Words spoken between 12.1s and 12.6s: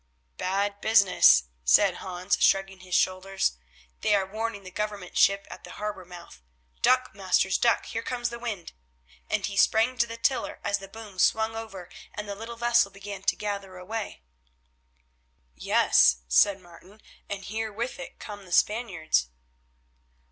and the little